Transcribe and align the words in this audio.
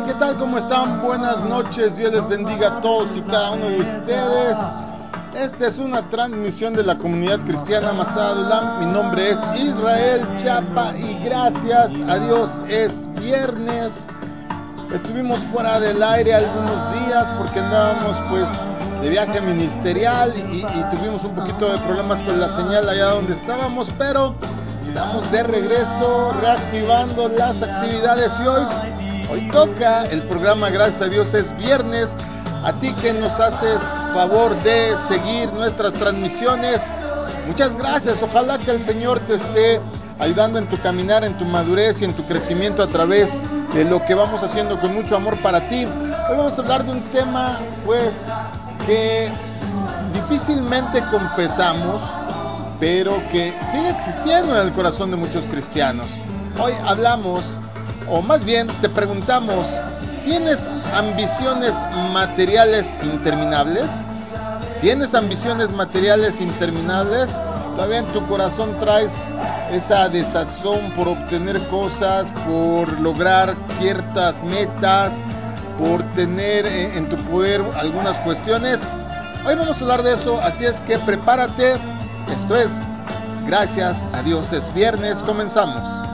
¿Qué 0.00 0.06
tal? 0.06 0.12
¿Qué 0.12 0.14
tal? 0.14 0.36
¿Cómo 0.38 0.58
están? 0.58 1.02
Buenas 1.02 1.42
noches. 1.42 1.96
Dios 1.96 2.12
les 2.12 2.26
bendiga 2.28 2.78
a 2.78 2.80
todos 2.80 3.16
y 3.16 3.20
cada 3.22 3.50
uno 3.50 3.66
de 3.66 3.80
ustedes. 3.80 4.58
Esta 5.34 5.66
es 5.66 5.78
una 5.78 6.08
transmisión 6.08 6.74
de 6.74 6.84
la 6.84 6.96
comunidad 6.96 7.40
cristiana 7.40 7.92
Masada 7.92 8.78
Mi 8.78 8.86
nombre 8.86 9.30
es 9.30 9.38
Israel 9.58 10.26
Chapa 10.36 10.96
y 10.96 11.22
gracias 11.24 11.92
a 12.08 12.18
Dios 12.18 12.60
es 12.68 13.12
viernes. 13.14 14.06
Estuvimos 14.94 15.40
fuera 15.52 15.78
del 15.80 16.02
aire 16.02 16.34
algunos 16.34 17.06
días 17.06 17.30
porque 17.36 17.58
andábamos 17.58 18.16
pues 18.30 18.48
de 19.02 19.08
viaje 19.08 19.40
ministerial 19.42 20.32
y 20.36 20.62
tuvimos 20.96 21.24
un 21.24 21.34
poquito 21.34 21.70
de 21.70 21.78
problemas 21.78 22.22
con 22.22 22.40
la 22.40 22.50
señal 22.54 22.88
allá 22.88 23.06
donde 23.06 23.34
estábamos, 23.34 23.90
pero 23.98 24.34
estamos 24.82 25.30
de 25.30 25.42
regreso 25.42 26.32
reactivando 26.40 27.28
las 27.28 27.62
actividades 27.62 28.38
y 28.40 28.46
hoy 28.46 28.66
Hoy 29.30 29.48
toca 29.52 30.06
el 30.06 30.22
programa, 30.24 30.70
gracias 30.70 31.02
a 31.02 31.06
Dios, 31.06 31.34
es 31.34 31.56
viernes. 31.56 32.16
A 32.64 32.72
ti 32.72 32.92
que 32.94 33.12
nos 33.12 33.38
haces 33.38 33.80
favor 34.12 34.60
de 34.64 34.96
seguir 35.06 35.52
nuestras 35.52 35.94
transmisiones, 35.94 36.90
muchas 37.46 37.78
gracias. 37.78 38.20
Ojalá 38.22 38.58
que 38.58 38.72
el 38.72 38.82
Señor 38.82 39.20
te 39.20 39.36
esté 39.36 39.80
ayudando 40.18 40.58
en 40.58 40.66
tu 40.66 40.76
caminar, 40.78 41.22
en 41.22 41.38
tu 41.38 41.44
madurez 41.44 42.02
y 42.02 42.06
en 42.06 42.12
tu 42.12 42.26
crecimiento 42.26 42.82
a 42.82 42.88
través 42.88 43.38
de 43.72 43.84
lo 43.84 44.04
que 44.04 44.14
vamos 44.14 44.42
haciendo 44.42 44.80
con 44.80 44.92
mucho 44.92 45.14
amor 45.14 45.36
para 45.38 45.60
ti. 45.68 45.84
Hoy 45.84 46.36
vamos 46.36 46.58
a 46.58 46.62
hablar 46.62 46.84
de 46.84 46.90
un 46.90 47.02
tema, 47.10 47.60
pues, 47.86 48.26
que 48.84 49.30
difícilmente 50.12 51.04
confesamos, 51.08 52.02
pero 52.80 53.22
que 53.30 53.54
sigue 53.70 53.90
existiendo 53.90 54.60
en 54.60 54.66
el 54.66 54.74
corazón 54.74 55.12
de 55.12 55.16
muchos 55.16 55.46
cristianos. 55.46 56.10
Hoy 56.60 56.72
hablamos 56.84 57.60
o 58.10 58.22
más 58.22 58.44
bien 58.44 58.66
te 58.80 58.88
preguntamos, 58.88 59.80
¿tienes 60.24 60.66
ambiciones 60.94 61.74
materiales 62.12 62.94
interminables? 63.04 63.86
¿Tienes 64.80 65.14
ambiciones 65.14 65.70
materiales 65.70 66.40
interminables? 66.40 67.30
Todavía 67.76 67.98
en 67.98 68.06
tu 68.06 68.26
corazón 68.26 68.76
traes 68.78 69.12
esa 69.70 70.08
desazón 70.08 70.90
por 70.96 71.08
obtener 71.08 71.60
cosas, 71.68 72.32
por 72.46 73.00
lograr 73.00 73.54
ciertas 73.78 74.42
metas, 74.42 75.12
por 75.78 76.02
tener 76.14 76.66
eh, 76.66 76.96
en 76.96 77.08
tu 77.08 77.16
poder 77.16 77.62
algunas 77.78 78.18
cuestiones. 78.18 78.80
Hoy 79.46 79.54
vamos 79.54 79.78
a 79.78 79.80
hablar 79.82 80.02
de 80.02 80.14
eso, 80.14 80.40
así 80.40 80.64
es 80.64 80.80
que 80.82 80.98
prepárate. 80.98 81.76
Esto 82.34 82.56
es, 82.56 82.82
gracias 83.46 84.04
a 84.12 84.22
Dios 84.22 84.52
es 84.52 84.72
viernes, 84.74 85.22
comenzamos. 85.22 86.09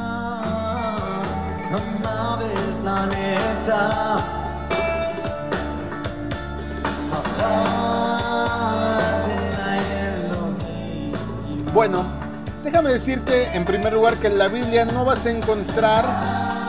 Bueno, 11.73 12.05
déjame 12.65 12.91
decirte 12.91 13.55
en 13.55 13.65
primer 13.65 13.93
lugar 13.93 14.17
que 14.17 14.29
en 14.29 14.39
la 14.39 14.49
Biblia 14.49 14.85
no 14.87 15.05
vas 15.05 15.27
a 15.27 15.31
encontrar 15.31 16.07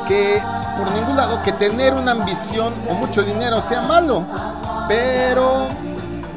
que 0.08 0.42
por 0.78 0.92
ningún 0.92 1.16
lado 1.16 1.42
que 1.44 1.54
tener 1.54 1.94
una 1.94 2.12
ambición 2.12 2.74
o 2.90 2.94
mucho 2.94 3.24
dinero 3.24 3.62
sea 3.62 3.82
malo. 3.84 4.26
Pero, 4.88 5.68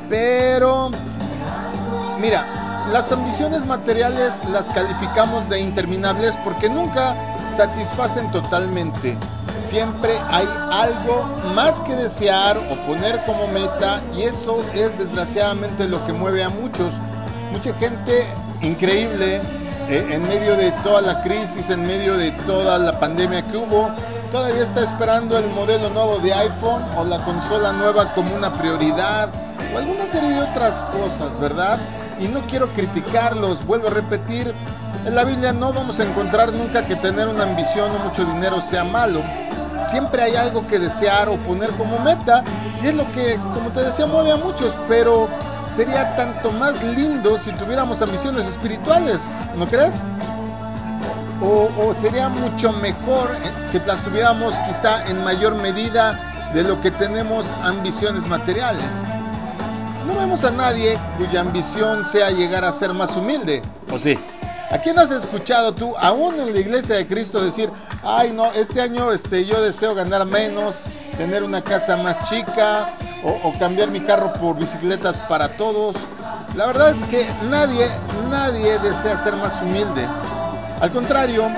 pero, 0.09 0.91
mira, 2.21 2.44
las 2.92 3.10
ambiciones 3.12 3.66
materiales 3.66 4.41
las 4.50 4.69
calificamos 4.71 5.48
de 5.48 5.60
interminables 5.60 6.37
porque 6.44 6.69
nunca 6.69 7.15
satisfacen 7.60 8.31
totalmente. 8.31 9.19
Siempre 9.60 10.19
hay 10.31 10.48
algo 10.72 11.26
más 11.54 11.78
que 11.81 11.94
desear 11.94 12.56
o 12.56 12.75
poner 12.87 13.22
como 13.26 13.47
meta 13.48 14.00
y 14.16 14.22
eso 14.22 14.65
es 14.72 14.97
desgraciadamente 14.98 15.87
lo 15.87 16.04
que 16.06 16.15
mueve 16.15 16.43
a 16.43 16.48
muchos. 16.48 16.94
Mucha 17.53 17.75
gente 17.75 18.26
increíble 18.62 19.43
eh, 19.91 20.06
en 20.10 20.26
medio 20.26 20.56
de 20.56 20.72
toda 20.82 21.03
la 21.03 21.22
crisis, 21.22 21.69
en 21.69 21.87
medio 21.87 22.16
de 22.16 22.32
toda 22.47 22.78
la 22.78 22.98
pandemia 22.98 23.43
que 23.43 23.59
hubo, 23.59 23.91
todavía 24.32 24.62
está 24.62 24.82
esperando 24.82 25.37
el 25.37 25.47
modelo 25.50 25.91
nuevo 25.91 26.19
de 26.21 26.32
iPhone 26.32 26.82
o 26.97 27.04
la 27.04 27.19
consola 27.25 27.75
nueva 27.75 28.15
como 28.15 28.34
una 28.34 28.50
prioridad 28.54 29.28
o 29.75 29.77
alguna 29.77 30.06
serie 30.06 30.31
de 30.31 30.41
otras 30.41 30.82
cosas, 30.84 31.38
¿verdad? 31.38 31.78
Y 32.20 32.28
no 32.28 32.41
quiero 32.42 32.72
criticarlos, 32.72 33.64
vuelvo 33.66 33.88
a 33.88 33.91
repetir, 33.91 34.54
en 35.06 35.14
la 35.14 35.25
Biblia 35.25 35.53
no 35.53 35.72
vamos 35.72 35.98
a 36.00 36.04
encontrar 36.04 36.53
nunca 36.53 36.86
que 36.86 36.97
tener 36.97 37.26
una 37.28 37.44
ambición 37.44 37.91
o 37.91 38.08
mucho 38.08 38.25
dinero 38.25 38.60
sea 38.60 38.84
malo 38.84 39.22
siempre 39.91 40.22
hay 40.22 40.36
algo 40.36 40.66
que 40.66 40.78
desear 40.78 41.28
o 41.28 41.36
poner 41.36 41.70
como 41.70 41.98
meta 41.98 42.44
y 42.82 42.88
es 42.88 42.94
lo 42.94 43.10
que, 43.12 43.36
como 43.54 43.70
te 43.70 43.82
decía, 43.82 44.06
mueve 44.06 44.32
a 44.32 44.36
muchos, 44.36 44.76
pero 44.88 45.28
sería 45.75 46.16
tanto 46.16 46.53
más 46.53 46.82
lindo 46.82 47.38
si 47.38 47.53
tuviéramos 47.53 48.00
ambiciones 48.00 48.47
espirituales, 48.47 49.32
¿no 49.56 49.66
crees? 49.66 49.97
O, 51.42 51.94
sería 51.94 52.28
mucho 52.28 52.72
mejor 52.72 53.30
que 53.72 53.80
las 53.86 54.03
tuviéramos 54.03 54.54
quizá 54.69 55.06
en 55.06 55.25
mayor 55.25 55.54
medida 55.54 56.50
de 56.53 56.62
lo 56.62 56.80
que 56.80 56.91
tenemos 56.91 57.47
ambiciones 57.62 58.26
materiales. 58.26 59.04
No 60.06 60.16
vemos 60.16 60.44
a 60.44 60.50
nadie 60.50 60.99
cuya 61.19 61.41
ambición 61.43 62.05
sea 62.05 62.31
llegar 62.31 62.65
a 62.65 62.72
ser 62.72 62.94
más 62.94 63.16
humilde, 63.16 63.62
¿o 63.93 63.99
sí? 63.99 64.19
¿A 64.71 64.78
quién 64.78 64.99
has 64.99 65.11
escuchado 65.11 65.75
tú, 65.75 65.94
aún 65.99 66.38
en 66.38 66.53
la 66.53 66.61
iglesia 66.61 66.97
de 66.97 67.06
Cristo, 67.06 67.44
decir, 67.44 67.69
ay 68.05 68.33
no, 68.33 68.53
este 68.53 68.81
año 68.81 69.10
este, 69.12 69.44
yo 69.44 69.60
deseo 69.60 69.94
ganar 69.94 70.25
menos, 70.27 70.83
tener 71.19 71.43
una 71.43 71.60
casa 71.60 71.97
más 71.97 72.28
chica 72.28 72.94
o, 73.25 73.53
cambiar 73.59 73.91
mi 73.91 74.00
carro 74.00 74.33
por 74.34 74.56
bicicletas 74.56 75.21
para 75.22 75.56
todos? 75.56 75.97
La 76.56 76.66
verdad 76.66 76.91
es 76.91 77.03
que 77.05 77.27
nadie, 77.50 77.87
nadie 78.31 78.78
desea 78.78 79.19
ser 79.19 79.34
más 79.34 79.60
humilde. 79.60 80.06
Al 80.81 80.93
contrario, 80.93 81.49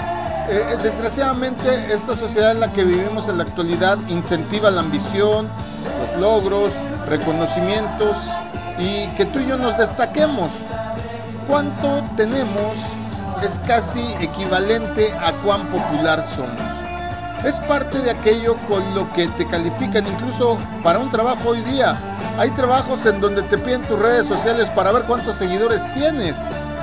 eh, 0.48 0.76
desgraciadamente 0.82 1.92
esta 1.92 2.16
sociedad 2.16 2.50
en 2.50 2.60
la 2.60 2.72
que 2.72 2.82
vivimos 2.82 3.28
en 3.28 3.38
la 3.38 3.44
actualidad 3.44 3.98
incentiva 4.08 4.70
la 4.70 4.80
ambición, 4.80 5.48
los 6.00 6.20
logros, 6.20 6.72
reconocimientos 7.08 8.16
y 8.78 9.06
que 9.16 9.26
tú 9.26 9.38
y 9.38 9.46
yo 9.46 9.56
nos 9.56 9.76
destaquemos. 9.78 10.50
¿Cuánto 11.46 12.02
tenemos 12.16 12.76
es 13.44 13.58
casi 13.66 14.00
equivalente 14.20 15.12
a 15.12 15.32
cuán 15.42 15.66
popular 15.68 16.22
somos. 16.22 16.60
Es 17.44 17.58
parte 17.60 17.98
de 17.98 18.10
aquello 18.10 18.56
con 18.68 18.94
lo 18.94 19.12
que 19.14 19.26
te 19.28 19.46
califican 19.46 20.06
incluso 20.06 20.58
para 20.82 21.00
un 21.00 21.10
trabajo 21.10 21.50
hoy 21.50 21.62
día. 21.62 21.96
Hay 22.38 22.50
trabajos 22.52 23.04
en 23.04 23.20
donde 23.20 23.42
te 23.42 23.58
piden 23.58 23.82
tus 23.82 23.98
redes 23.98 24.28
sociales 24.28 24.70
para 24.70 24.92
ver 24.92 25.02
cuántos 25.04 25.38
seguidores 25.38 25.92
tienes. 25.92 26.36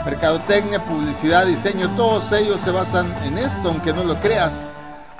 Mercadotecnia, 0.03 0.79
publicidad, 0.79 1.45
diseño, 1.45 1.89
todos 1.95 2.31
ellos 2.33 2.59
se 2.59 2.71
basan 2.71 3.13
en 3.23 3.37
esto, 3.37 3.69
aunque 3.69 3.93
no 3.93 4.03
lo 4.03 4.19
creas. 4.19 4.59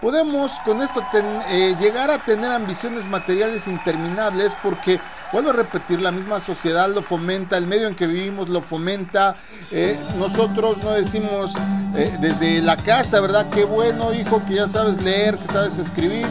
Podemos 0.02 0.54
con 0.64 0.82
esto 0.82 1.04
eh, 1.50 1.76
llegar 1.78 2.10
a 2.10 2.20
tener 2.20 2.50
ambiciones 2.52 3.06
materiales 3.06 3.68
interminables 3.68 4.56
porque 4.64 4.98
vuelvo 5.34 5.50
a 5.50 5.54
repetir, 5.54 6.00
la 6.00 6.12
misma 6.12 6.40
sociedad 6.40 6.88
lo 6.88 7.02
fomenta, 7.02 7.58
el 7.58 7.68
medio 7.68 7.88
en 7.88 7.96
que 7.96 8.08
vivimos 8.08 8.48
lo 8.48 8.62
fomenta. 8.62 9.36
Eh, 9.72 10.00
nosotros 10.18 10.78
no 10.82 10.92
decimos 10.92 11.54
eh, 11.98 12.18
desde 12.22 12.62
la 12.62 12.78
casa, 12.78 13.20
¿verdad? 13.20 13.50
Qué 13.50 13.66
bueno, 13.66 14.14
hijo, 14.14 14.42
que 14.48 14.56
ya 14.56 14.70
sabes 14.70 15.02
leer, 15.02 15.38
que 15.38 15.48
sabes 15.48 15.78
escribir. 15.78 16.28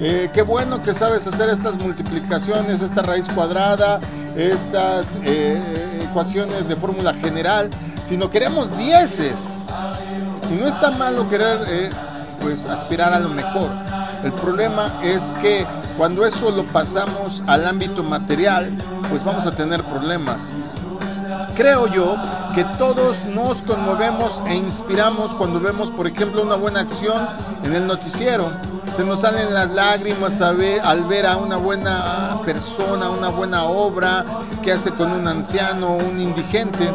Qué 0.00 0.42
bueno 0.42 0.82
que 0.82 0.94
sabes 0.94 1.28
hacer 1.28 1.48
estas 1.48 1.76
multiplicaciones, 1.76 2.80
esta 2.80 3.02
raíz 3.02 3.28
cuadrada, 3.28 4.00
estas 4.34 5.16
ecuaciones 6.00 6.66
de 6.66 6.74
fórmula 6.74 7.14
general, 7.14 7.70
sino 8.02 8.28
queremos 8.28 8.76
dieces. 8.76 9.58
Y 10.50 10.54
no 10.54 10.66
está 10.66 10.90
malo 10.90 11.28
querer 11.28 11.92
pues 12.42 12.66
aspirar 12.66 13.12
a 13.12 13.20
lo 13.20 13.28
mejor. 13.30 13.70
El 14.24 14.32
problema 14.32 15.00
es 15.02 15.32
que 15.40 15.66
cuando 15.96 16.26
eso 16.26 16.50
lo 16.50 16.64
pasamos 16.64 17.42
al 17.46 17.66
ámbito 17.66 18.02
material, 18.02 18.70
pues 19.08 19.24
vamos 19.24 19.46
a 19.46 19.52
tener 19.52 19.82
problemas. 19.84 20.48
Creo 21.56 21.86
yo 21.86 22.16
que 22.54 22.64
todos 22.78 23.16
nos 23.34 23.62
conmovemos 23.62 24.40
e 24.46 24.54
inspiramos 24.54 25.34
cuando 25.34 25.60
vemos, 25.60 25.90
por 25.90 26.06
ejemplo, 26.06 26.42
una 26.42 26.54
buena 26.54 26.80
acción 26.80 27.26
en 27.62 27.74
el 27.74 27.86
noticiero. 27.86 28.50
Se 28.96 29.04
nos 29.04 29.20
salen 29.20 29.52
las 29.52 29.70
lágrimas 29.70 30.40
al 30.40 31.04
ver 31.06 31.26
a 31.26 31.36
una 31.36 31.56
buena 31.56 32.38
persona, 32.44 33.10
una 33.10 33.28
buena 33.28 33.64
obra 33.64 34.24
que 34.62 34.72
hace 34.72 34.90
con 34.90 35.10
un 35.10 35.26
anciano, 35.26 35.96
un 35.96 36.20
indigente. 36.20 36.90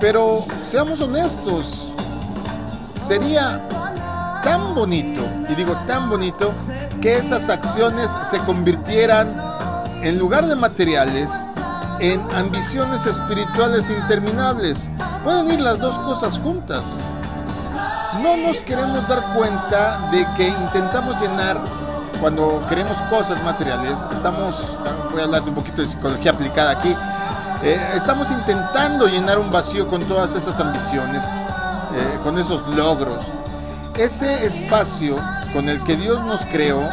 Pero 0.00 0.44
seamos 0.62 1.00
honestos, 1.00 1.88
sería 3.06 3.60
tan 4.46 4.76
bonito, 4.76 5.22
y 5.48 5.56
digo 5.56 5.76
tan 5.88 6.08
bonito, 6.08 6.52
que 7.02 7.16
esas 7.16 7.48
acciones 7.48 8.08
se 8.30 8.38
convirtieran, 8.38 9.36
en 10.02 10.20
lugar 10.20 10.46
de 10.46 10.54
materiales, 10.54 11.32
en 11.98 12.20
ambiciones 12.32 13.04
espirituales 13.06 13.90
interminables. 13.90 14.88
Pueden 15.24 15.50
ir 15.50 15.58
las 15.58 15.80
dos 15.80 15.98
cosas 15.98 16.38
juntas. 16.38 16.96
No 18.22 18.36
nos 18.36 18.62
queremos 18.62 19.08
dar 19.08 19.34
cuenta 19.34 20.08
de 20.12 20.24
que 20.36 20.46
intentamos 20.46 21.20
llenar 21.20 21.60
cuando 22.20 22.64
queremos 22.68 22.96
cosas 23.10 23.42
materiales, 23.42 24.04
estamos, 24.12 24.76
voy 25.10 25.22
a 25.22 25.24
hablar 25.24 25.42
de 25.42 25.48
un 25.48 25.56
poquito 25.56 25.82
de 25.82 25.88
psicología 25.88 26.30
aplicada 26.30 26.70
aquí, 26.70 26.94
eh, 27.64 27.80
estamos 27.96 28.30
intentando 28.30 29.08
llenar 29.08 29.40
un 29.40 29.50
vacío 29.50 29.88
con 29.88 30.04
todas 30.04 30.36
esas 30.36 30.60
ambiciones, 30.60 31.24
eh, 31.24 32.20
con 32.22 32.38
esos 32.38 32.64
logros. 32.76 33.26
Ese 33.98 34.44
espacio 34.44 35.16
con 35.54 35.70
el 35.70 35.82
que 35.84 35.96
Dios 35.96 36.22
nos 36.22 36.44
creó 36.46 36.86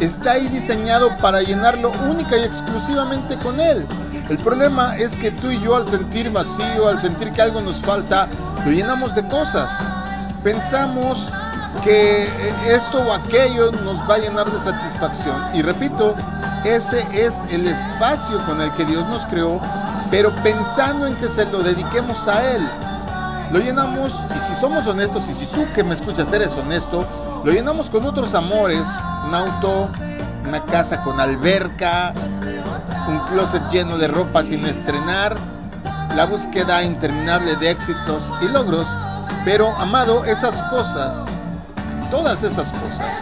está 0.00 0.32
ahí 0.32 0.48
diseñado 0.48 1.16
para 1.16 1.40
llenarlo 1.40 1.92
única 2.10 2.36
y 2.36 2.42
exclusivamente 2.42 3.38
con 3.38 3.58
Él. 3.58 3.86
El 4.28 4.36
problema 4.36 4.96
es 4.98 5.16
que 5.16 5.30
tú 5.30 5.50
y 5.50 5.58
yo 5.60 5.76
al 5.76 5.88
sentir 5.88 6.30
vacío, 6.30 6.88
al 6.88 7.00
sentir 7.00 7.32
que 7.32 7.40
algo 7.40 7.62
nos 7.62 7.80
falta, 7.80 8.28
lo 8.66 8.70
llenamos 8.70 9.14
de 9.14 9.26
cosas. 9.28 9.72
Pensamos 10.42 11.32
que 11.82 12.28
esto 12.68 12.98
o 12.98 13.10
aquello 13.10 13.72
nos 13.72 13.98
va 14.08 14.16
a 14.16 14.18
llenar 14.18 14.50
de 14.50 14.60
satisfacción. 14.60 15.56
Y 15.56 15.62
repito, 15.62 16.14
ese 16.64 17.06
es 17.12 17.42
el 17.50 17.66
espacio 17.66 18.44
con 18.44 18.60
el 18.60 18.70
que 18.74 18.84
Dios 18.84 19.08
nos 19.08 19.24
creó, 19.26 19.58
pero 20.10 20.30
pensando 20.42 21.06
en 21.06 21.14
que 21.16 21.28
se 21.28 21.46
lo 21.46 21.62
dediquemos 21.62 22.28
a 22.28 22.56
Él. 22.56 22.68
Lo 23.52 23.58
llenamos, 23.60 24.12
y 24.36 24.40
si 24.40 24.54
somos 24.54 24.86
honestos, 24.86 25.28
y 25.28 25.34
si 25.34 25.46
tú 25.46 25.66
que 25.74 25.84
me 25.84 25.94
escuchas 25.94 26.32
eres 26.32 26.54
honesto, 26.54 27.06
lo 27.44 27.52
llenamos 27.52 27.90
con 27.90 28.04
otros 28.04 28.34
amores, 28.34 28.82
un 29.26 29.34
auto, 29.34 29.90
una 30.46 30.64
casa 30.64 31.02
con 31.02 31.20
alberca, 31.20 32.12
un 33.08 33.18
closet 33.28 33.62
lleno 33.70 33.98
de 33.98 34.08
ropa 34.08 34.42
sin 34.42 34.64
estrenar, 34.66 35.36
la 36.16 36.26
búsqueda 36.26 36.82
interminable 36.82 37.56
de 37.56 37.70
éxitos 37.70 38.32
y 38.40 38.46
logros. 38.46 38.88
Pero, 39.44 39.74
amado, 39.76 40.24
esas 40.24 40.62
cosas, 40.62 41.26
todas 42.10 42.42
esas 42.42 42.72
cosas, 42.72 43.16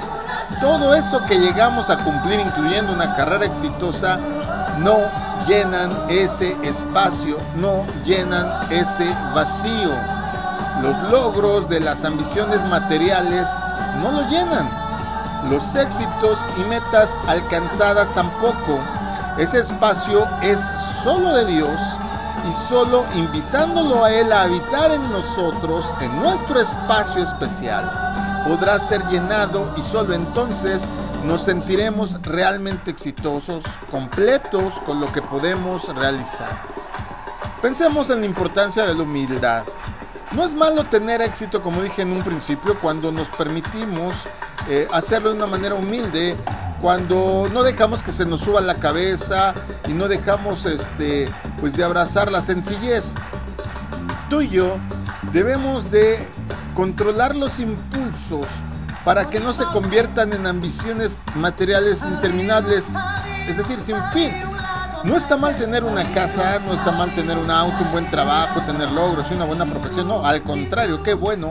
todo 0.60 0.94
eso 0.94 1.24
que 1.24 1.38
llegamos 1.38 1.90
a 1.90 1.98
cumplir, 1.98 2.38
incluyendo 2.40 2.92
una 2.92 3.16
carrera 3.16 3.46
exitosa, 3.46 4.18
no 4.78 4.98
llenan 5.46 5.90
ese 6.08 6.56
espacio, 6.62 7.36
no 7.56 7.84
llenan 8.04 8.46
ese 8.70 9.08
vacío. 9.34 9.92
Los 10.82 11.10
logros 11.10 11.68
de 11.68 11.80
las 11.80 12.04
ambiciones 12.04 12.60
materiales 12.66 13.48
no 14.02 14.10
lo 14.12 14.28
llenan. 14.28 14.68
Los 15.50 15.74
éxitos 15.74 16.40
y 16.56 16.60
metas 16.68 17.18
alcanzadas 17.26 18.14
tampoco. 18.14 18.78
Ese 19.38 19.60
espacio 19.60 20.26
es 20.42 20.60
solo 21.02 21.34
de 21.34 21.46
Dios 21.46 21.80
y 22.48 22.68
solo 22.68 23.04
invitándolo 23.14 24.04
a 24.04 24.12
Él 24.12 24.32
a 24.32 24.42
habitar 24.42 24.90
en 24.90 25.10
nosotros, 25.10 25.84
en 26.00 26.20
nuestro 26.20 26.60
espacio 26.60 27.22
especial, 27.22 27.90
podrá 28.46 28.78
ser 28.78 29.06
llenado 29.06 29.72
y 29.76 29.82
solo 29.82 30.14
entonces 30.14 30.88
nos 31.24 31.44
sentiremos 31.44 32.20
realmente 32.22 32.90
exitosos, 32.90 33.64
completos 33.90 34.74
con 34.84 35.00
lo 35.00 35.12
que 35.12 35.22
podemos 35.22 35.94
realizar. 35.94 36.50
Pensemos 37.60 38.10
en 38.10 38.20
la 38.20 38.26
importancia 38.26 38.84
de 38.84 38.94
la 38.94 39.02
humildad. 39.02 39.64
No 40.32 40.44
es 40.44 40.54
malo 40.54 40.84
tener 40.84 41.22
éxito, 41.22 41.62
como 41.62 41.82
dije 41.82 42.02
en 42.02 42.12
un 42.12 42.22
principio, 42.22 42.78
cuando 42.80 43.12
nos 43.12 43.28
permitimos 43.28 44.14
eh, 44.68 44.88
hacerlo 44.92 45.30
de 45.30 45.36
una 45.36 45.46
manera 45.46 45.74
humilde, 45.74 46.36
cuando 46.80 47.48
no 47.52 47.62
dejamos 47.62 48.02
que 48.02 48.10
se 48.10 48.24
nos 48.24 48.40
suba 48.40 48.60
la 48.60 48.74
cabeza 48.76 49.54
y 49.86 49.92
no 49.92 50.08
dejamos 50.08 50.66
este, 50.66 51.30
pues 51.60 51.76
de 51.76 51.84
abrazar 51.84 52.32
la 52.32 52.42
sencillez. 52.42 53.14
Tú 54.28 54.40
y 54.40 54.48
yo 54.48 54.78
debemos 55.32 55.90
de 55.92 56.26
controlar 56.74 57.36
los 57.36 57.60
impulsos 57.60 58.48
para 59.04 59.28
que 59.28 59.40
no 59.40 59.54
se 59.54 59.64
conviertan 59.66 60.32
en 60.32 60.46
ambiciones 60.46 61.22
materiales 61.34 62.02
interminables, 62.02 62.92
es 63.48 63.56
decir, 63.56 63.80
sin 63.80 64.00
fin. 64.12 64.32
No 65.04 65.16
está 65.16 65.36
mal 65.36 65.56
tener 65.56 65.82
una 65.82 66.04
casa, 66.12 66.60
no 66.64 66.72
está 66.72 66.92
mal 66.92 67.12
tener 67.12 67.36
un 67.36 67.50
auto, 67.50 67.76
un 67.80 67.90
buen 67.90 68.08
trabajo, 68.10 68.60
tener 68.60 68.90
logros 68.92 69.28
y 69.30 69.34
una 69.34 69.44
buena 69.44 69.66
profesión, 69.66 70.06
no, 70.06 70.24
al 70.24 70.42
contrario, 70.42 71.02
qué 71.02 71.14
bueno. 71.14 71.50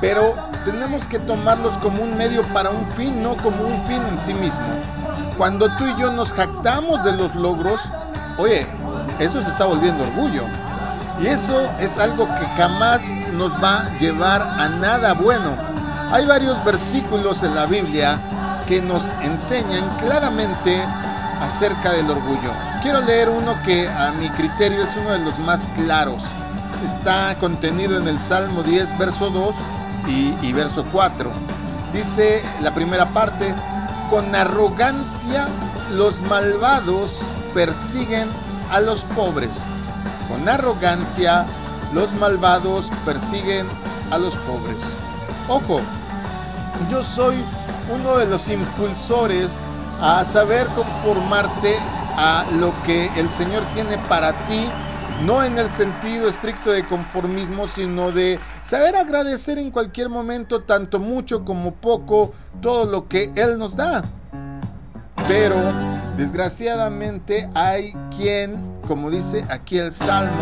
Pero 0.00 0.34
tenemos 0.64 1.06
que 1.06 1.18
tomarlos 1.18 1.76
como 1.78 2.02
un 2.02 2.16
medio 2.16 2.42
para 2.52 2.70
un 2.70 2.86
fin, 2.92 3.22
no 3.22 3.36
como 3.36 3.64
un 3.64 3.84
fin 3.86 4.00
en 4.02 4.20
sí 4.24 4.34
mismo. 4.34 4.60
Cuando 5.36 5.68
tú 5.76 5.86
y 5.86 6.00
yo 6.00 6.12
nos 6.12 6.32
jactamos 6.32 7.02
de 7.02 7.12
los 7.12 7.34
logros, 7.34 7.80
oye, 8.38 8.66
eso 9.18 9.42
se 9.42 9.50
está 9.50 9.64
volviendo 9.64 10.04
orgullo. 10.04 10.44
Y 11.20 11.26
eso 11.26 11.68
es 11.80 11.98
algo 11.98 12.26
que 12.26 12.46
jamás 12.56 13.02
nos 13.32 13.52
va 13.62 13.86
a 13.86 13.98
llevar 13.98 14.42
a 14.42 14.68
nada 14.68 15.14
bueno. 15.14 15.75
Hay 16.10 16.24
varios 16.24 16.64
versículos 16.64 17.42
en 17.42 17.54
la 17.56 17.66
Biblia 17.66 18.20
que 18.68 18.80
nos 18.80 19.10
enseñan 19.22 19.88
claramente 19.98 20.80
acerca 21.40 21.92
del 21.92 22.08
orgullo. 22.08 22.52
Quiero 22.80 23.00
leer 23.02 23.28
uno 23.28 23.56
que 23.64 23.88
a 23.88 24.12
mi 24.12 24.30
criterio 24.30 24.84
es 24.84 24.96
uno 24.96 25.10
de 25.10 25.18
los 25.18 25.36
más 25.40 25.68
claros. 25.74 26.22
Está 26.84 27.34
contenido 27.40 27.98
en 27.98 28.06
el 28.06 28.20
Salmo 28.20 28.62
10, 28.62 28.96
verso 28.98 29.30
2 29.30 29.54
y, 30.42 30.52
verso 30.52 30.84
4. 30.92 31.28
Dice 31.92 32.42
la 32.60 32.72
primera 32.72 33.06
parte, 33.06 33.52
con 34.08 34.32
arrogancia 34.32 35.48
los 35.90 36.20
malvados 36.20 37.20
persiguen 37.52 38.28
a 38.70 38.80
los 38.80 39.04
pobres. 39.16 39.50
Con 40.28 40.48
arrogancia 40.48 41.46
los 41.92 42.12
malvados 42.14 42.90
persiguen 43.04 43.66
a 44.12 44.18
los 44.18 44.36
pobres. 44.36 44.78
Ojo, 45.48 45.80
yo 46.90 47.04
soy 47.04 47.36
uno 47.94 48.16
de 48.18 48.26
los 48.26 48.48
impulsores 48.48 49.62
a 50.00 50.24
saber 50.24 50.66
conformarte 50.68 51.76
a 52.16 52.44
lo 52.58 52.72
que 52.84 53.08
el 53.16 53.28
Señor 53.30 53.62
tiene 53.72 53.96
para 54.08 54.32
ti, 54.48 54.68
no 55.24 55.44
en 55.44 55.56
el 55.56 55.70
sentido 55.70 56.28
estricto 56.28 56.72
de 56.72 56.84
conformismo, 56.84 57.68
sino 57.68 58.10
de 58.10 58.40
saber 58.60 58.96
agradecer 58.96 59.58
en 59.58 59.70
cualquier 59.70 60.08
momento, 60.08 60.64
tanto 60.64 60.98
mucho 60.98 61.44
como 61.44 61.74
poco, 61.74 62.32
todo 62.60 62.84
lo 62.84 63.06
que 63.06 63.30
Él 63.36 63.56
nos 63.56 63.76
da. 63.76 64.02
Pero 65.28 65.54
desgraciadamente 66.16 67.48
hay 67.54 67.92
quien, 68.16 68.80
como 68.88 69.10
dice 69.10 69.44
aquí 69.48 69.78
el 69.78 69.92
Salmo, 69.92 70.32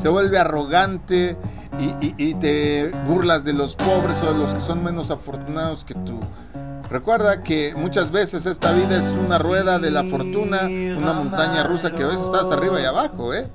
se 0.00 0.08
vuelve 0.08 0.38
arrogante 0.38 1.36
y, 1.78 2.34
te 2.34 2.90
burlas 3.06 3.44
de 3.44 3.52
los 3.52 3.76
pobres 3.76 4.22
o 4.22 4.32
de 4.32 4.38
los 4.38 4.54
que 4.54 4.60
son 4.60 4.82
menos 4.82 5.10
afortunados 5.10 5.84
que 5.84 5.94
tú. 5.94 6.20
Recuerda 6.90 7.42
que 7.42 7.74
muchas 7.76 8.10
veces 8.12 8.46
esta 8.46 8.72
vida 8.72 8.98
es 8.98 9.06
una 9.06 9.38
rueda 9.38 9.78
de 9.78 9.90
la 9.90 10.04
fortuna, 10.04 10.62
una 10.62 11.12
montaña 11.12 11.64
rusa 11.64 11.90
que 11.90 12.02
a 12.02 12.06
veces 12.06 12.24
estás 12.24 12.50
arriba 12.50 12.80
y 12.80 12.84
abajo, 12.84 13.34
¿eh? 13.34 13.46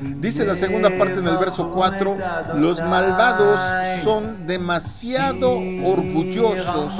Dice 0.00 0.46
la 0.46 0.56
segunda 0.56 0.90
parte 0.98 1.20
en 1.20 1.28
el 1.28 1.36
verso 1.36 1.70
4, 1.72 2.16
los 2.56 2.80
malvados 2.80 3.60
son 4.02 4.46
demasiado 4.46 5.52
orgullosos 5.84 6.94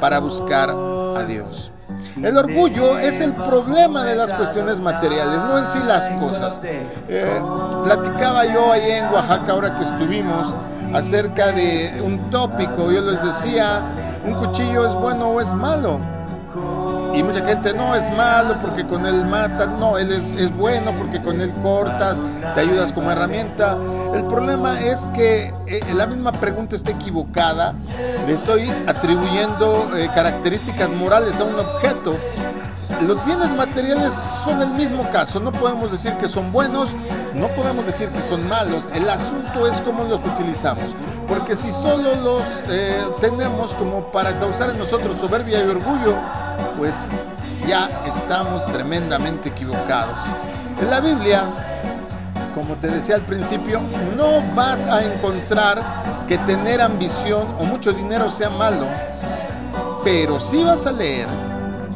para 0.00 0.20
buscar 0.20 0.70
a 0.70 1.24
Dios. 1.26 1.72
El 2.20 2.36
orgullo 2.36 2.98
es 2.98 3.20
el 3.20 3.32
problema 3.34 4.04
de 4.04 4.16
las 4.16 4.32
cuestiones 4.32 4.80
materiales, 4.80 5.42
no 5.44 5.58
en 5.58 5.68
sí 5.68 5.78
las 5.86 6.10
cosas. 6.10 6.60
Eh, 7.08 7.40
platicaba 7.84 8.44
yo 8.46 8.72
ahí 8.72 8.90
en 8.90 9.06
Oaxaca 9.06 9.52
ahora 9.52 9.78
que 9.78 9.84
estuvimos 9.84 10.54
acerca 10.92 11.52
de 11.52 12.02
un 12.04 12.30
tópico, 12.30 12.90
yo 12.90 13.00
les 13.02 13.22
decía, 13.22 13.82
un 14.26 14.34
cuchillo 14.34 14.86
es 14.86 14.94
bueno 14.94 15.28
o 15.28 15.40
es 15.40 15.48
malo. 15.54 16.11
Y 17.14 17.22
mucha 17.22 17.44
gente 17.46 17.74
no 17.74 17.94
es 17.94 18.10
malo 18.16 18.58
porque 18.60 18.86
con 18.86 19.04
él 19.04 19.26
mata, 19.26 19.66
no, 19.66 19.98
él 19.98 20.10
es, 20.10 20.56
bueno 20.56 20.92
porque 20.96 21.20
con 21.20 21.40
él 21.40 21.52
cortas, 21.62 22.22
te 22.54 22.60
ayudas 22.60 22.92
como 22.92 23.10
herramienta. 23.10 23.76
El 24.14 24.24
problema 24.24 24.80
es 24.80 25.06
que 25.14 25.52
eh, 25.66 25.80
la 25.94 26.06
misma 26.06 26.32
pregunta 26.32 26.74
está 26.74 26.90
equivocada, 26.90 27.74
le 28.26 28.32
estoy 28.32 28.72
atribuyendo 28.86 29.90
eh, 29.96 30.08
características 30.14 30.88
morales 30.90 31.38
a 31.38 31.44
un 31.44 31.58
objeto. 31.58 32.16
Los 33.06 33.24
bienes 33.26 33.50
materiales 33.56 34.22
son 34.44 34.62
el 34.62 34.70
mismo 34.70 35.08
caso, 35.10 35.40
no 35.40 35.50
podemos 35.50 35.90
decir 35.90 36.12
que 36.14 36.28
son 36.28 36.52
buenos, 36.52 36.90
no 37.34 37.48
podemos 37.48 37.84
decir 37.84 38.08
que 38.10 38.22
son 38.22 38.48
malos, 38.48 38.88
el 38.94 39.08
asunto 39.08 39.66
es 39.66 39.80
cómo 39.80 40.04
los 40.04 40.20
utilizamos, 40.24 40.94
porque 41.28 41.56
si 41.56 41.72
solo 41.72 42.14
los 42.14 42.42
eh, 42.68 43.02
tenemos 43.20 43.72
como 43.74 44.12
para 44.12 44.38
causar 44.38 44.70
en 44.70 44.78
nosotros 44.78 45.18
soberbia 45.18 45.64
y 45.64 45.68
orgullo, 45.68 46.14
pues 46.76 46.94
ya 47.66 47.88
estamos 48.06 48.64
tremendamente 48.66 49.50
equivocados. 49.50 50.16
En 50.80 50.90
la 50.90 51.00
Biblia, 51.00 51.44
como 52.54 52.74
te 52.76 52.88
decía 52.88 53.16
al 53.16 53.22
principio, 53.22 53.80
no 54.16 54.42
vas 54.54 54.80
a 54.80 55.04
encontrar 55.04 55.82
que 56.28 56.38
tener 56.38 56.80
ambición 56.80 57.46
o 57.58 57.64
mucho 57.64 57.92
dinero 57.92 58.30
sea 58.30 58.50
malo, 58.50 58.86
pero 60.04 60.40
sí 60.40 60.62
vas 60.64 60.86
a 60.86 60.92
leer 60.92 61.28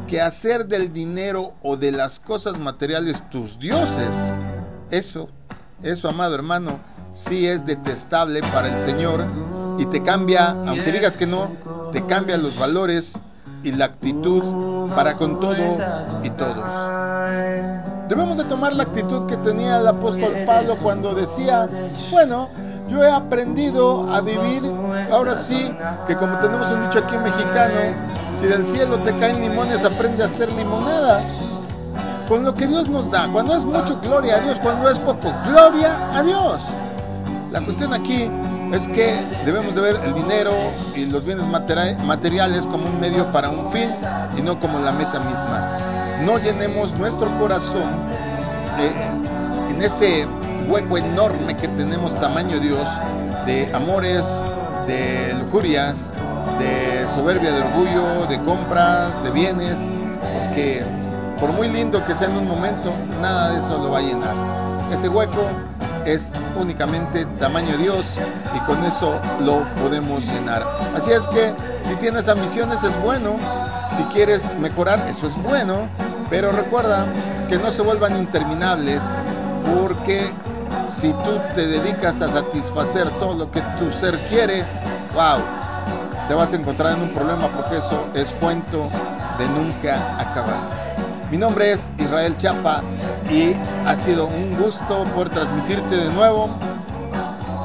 que 0.07 0.21
hacer 0.21 0.67
del 0.67 0.93
dinero 0.93 1.55
o 1.63 1.77
de 1.77 1.91
las 1.91 2.21
cosas 2.21 2.59
materiales 2.59 3.29
tus 3.29 3.59
dioses, 3.59 4.15
eso, 4.91 5.29
eso, 5.83 6.09
amado 6.09 6.35
hermano, 6.35 6.79
sí 7.13 7.47
es 7.49 7.67
detestable 7.67 8.41
para 8.41 8.69
el 8.69 8.79
Señor 8.79 9.25
y 9.79 9.87
te 9.87 10.03
cambia, 10.03 10.51
aunque 10.51 10.93
digas 10.93 11.17
que 11.17 11.27
no, 11.27 11.51
te 11.93 12.05
cambia 12.07 12.37
los 12.39 12.57
valores 12.57 13.19
y 13.67 13.73
la 13.73 13.87
actitud 13.87 14.89
para 14.95 15.15
con 15.15 15.41
todo 15.41 15.77
y 16.23 16.31
todos. 16.31 16.65
Debemos 18.09 18.39
de 18.39 18.45
tomar 18.45 18.77
la 18.77 18.85
actitud 18.85 19.27
que 19.27 19.37
tenía 19.39 19.79
el 19.79 19.89
apóstol 19.89 20.45
Pablo 20.47 20.77
cuando 20.81 21.13
decía, 21.17 21.69
bueno, 22.13 22.49
yo 22.89 23.03
he 23.03 23.11
aprendido 23.11 24.15
a 24.15 24.21
vivir, 24.21 24.63
ahora 25.11 25.35
sí, 25.35 25.75
que 26.07 26.15
como 26.15 26.39
tenemos 26.39 26.71
un 26.71 26.85
dicho 26.85 27.01
aquí 27.01 27.19
mexicano, 27.19 27.75
si 28.39 28.47
del 28.47 28.65
cielo 28.65 29.01
te 29.01 29.13
caen 29.19 29.41
limones, 29.41 29.83
aprende 29.85 30.23
a 30.23 30.27
hacer 30.27 30.53
limonada. 30.53 31.25
Con 32.29 32.45
lo 32.45 32.55
que 32.55 32.69
Dios 32.69 32.89
nos 32.89 33.11
da, 33.11 33.27
cuando 33.33 33.57
es 33.57 33.65
mucho, 33.65 33.99
gloria 34.01 34.37
a 34.37 34.41
Dios, 34.43 34.61
cuando 34.61 34.89
es 34.89 35.01
poco, 35.01 35.33
gloria 35.49 36.17
a 36.17 36.23
Dios. 36.23 36.77
La 37.51 37.61
cuestión 37.63 37.93
aquí 37.93 38.31
es 38.73 38.89
que 38.89 39.21
debemos 39.45 39.75
de 39.75 39.81
ver 39.81 40.01
el 40.05 40.15
dinero 40.15 40.53
y 40.95 41.07
los 41.07 41.25
bienes 41.25 41.47
materiales 41.47 42.67
como 42.67 42.87
un 42.87 43.01
medio 43.01 43.31
para 43.33 43.49
un 43.49 43.71
fin 43.73 43.91
y 44.37 44.43
no 44.43 44.59
como 44.59 44.79
la 44.81 44.93
meta 44.93 45.21
misma. 45.21 45.79
No 46.25 46.39
llenemos 46.39 46.95
nuestro 46.95 47.31
corazón 47.39 47.85
eh, 48.79 48.93
en 49.71 49.83
ese 49.83 50.27
hueco 50.69 50.99
enorme 50.99 51.57
que 51.57 51.69
tenemos 51.69 52.19
tamaño 52.19 52.59
Dios 52.59 52.89
de 53.47 53.73
amores, 53.75 54.27
de 54.87 55.35
lujurias, 55.35 56.11
de 56.59 57.07
soberbia, 57.15 57.53
de 57.53 57.61
orgullo, 57.61 58.27
de 58.27 58.41
compras, 58.43 59.23
de 59.23 59.31
bienes, 59.31 59.79
porque 60.41 60.85
por 61.41 61.53
muy 61.53 61.69
lindo 61.69 62.05
que 62.05 62.15
sea 62.15 62.29
en 62.29 62.37
un 62.37 62.49
momento, 62.49 62.93
nada 63.21 63.53
de 63.53 63.59
eso 63.61 63.79
lo 63.79 63.91
va 63.91 63.99
a 63.99 64.03
llenar. 64.03 64.35
Ese 64.93 65.09
hueco 65.09 65.43
es 66.07 66.33
únicamente 66.57 67.27
tamaño 67.39 67.77
Dios 67.77 68.17
y 68.55 68.59
con 68.61 68.83
eso 68.85 69.21
lo 69.41 69.65
podemos 69.83 70.25
llenar. 70.25 70.65
Así 70.97 71.11
es 71.11 71.27
que 71.27 71.53
si 71.83 71.95
tienes 71.97 72.29
ambiciones 72.29 72.83
es 72.85 72.99
bueno, 73.03 73.37
si 73.97 74.05
quieres 74.05 74.57
mejorar 74.59 75.01
eso 75.09 75.27
es 75.27 75.37
bueno, 75.43 75.89
pero 76.31 76.53
recuerda 76.53 77.05
que 77.49 77.59
no 77.59 77.73
se 77.73 77.83
vuelvan 77.83 78.17
interminables 78.17 79.03
porque 79.79 80.31
si 80.89 81.11
tú 81.13 81.41
te 81.55 81.67
dedicas 81.67 82.23
a 82.23 82.31
satisfacer 82.31 83.11
todo 83.19 83.35
lo 83.35 83.51
que 83.51 83.61
tu 83.79 83.93
ser 83.93 84.17
quiere, 84.29 84.65
wow, 85.13 85.41
te 86.29 86.35
vas 86.35 86.53
a 86.53 86.57
encontrar 86.57 86.97
en 86.97 87.03
un 87.03 87.11
problema 87.11 87.49
porque 87.49 87.79
eso 87.79 88.07
es 88.15 88.33
cuento 88.35 88.89
de 89.39 89.49
nunca 89.49 90.21
acabar. 90.21 90.86
Mi 91.31 91.37
nombre 91.37 91.73
es 91.73 91.91
Israel 91.99 92.37
Chapa 92.37 92.83
y 93.29 93.53
ha 93.85 93.97
sido 93.97 94.27
un 94.27 94.55
gusto 94.57 95.05
poder 95.15 95.31
transmitirte 95.31 95.97
de 95.97 96.11
nuevo. 96.11 96.51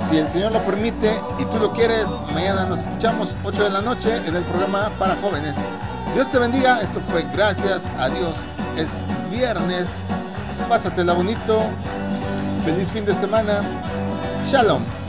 Si 0.10 0.18
el 0.18 0.28
Señor 0.30 0.52
lo 0.52 0.60
permite 0.64 1.14
y 1.38 1.46
tú 1.46 1.58
lo 1.60 1.72
quieres, 1.72 2.08
mañana 2.34 2.66
nos 2.66 2.80
escuchamos 2.80 3.36
8 3.44 3.64
de 3.66 3.70
la 3.70 3.82
noche 3.82 4.18
en 4.26 4.36
el 4.36 4.44
programa 4.46 4.92
para 4.98 5.16
jóvenes. 5.18 5.56
Dios 6.16 6.30
te 6.32 6.40
bendiga, 6.40 6.82
esto 6.82 7.00
fue 7.02 7.24
gracias 7.34 7.84
a 8.00 8.10
Dios. 8.10 8.38
Es 8.78 8.88
viernes, 9.30 9.90
pásatela 10.68 11.14
bonito, 11.14 11.62
feliz 12.66 12.90
fin 12.90 13.06
de 13.06 13.14
semana. 13.14 13.62
Shalom. 14.50 15.01